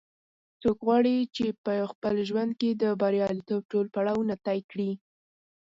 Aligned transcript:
څوک 0.61 0.77
غواړي 0.87 1.15
چې 1.35 1.45
په 1.63 1.73
خپل 1.91 2.15
ژوند 2.29 2.51
کې 2.59 2.69
د 2.81 2.83
بریالیتوب 3.01 3.61
ټول 3.71 3.85
پړاوونه 3.95 4.35
طې 4.45 4.59
کړي 4.71 4.91